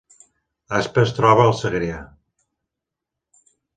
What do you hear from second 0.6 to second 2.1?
Aspa es troba al Segrià